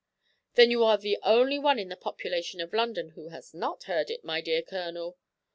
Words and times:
"Then 0.55 0.71
you 0.71 0.83
are 0.83 0.97
the 0.97 1.19
only 1.21 1.59
one 1.59 1.77
in 1.77 1.89
the 1.89 1.95
population 1.95 2.59
of 2.59 2.73
London 2.73 3.09
who 3.11 3.27
has 3.27 3.53
not 3.53 3.83
heard 3.83 4.09
it, 4.09 4.23
my 4.23 4.41
dear 4.41 4.63
Colonel. 4.63 5.15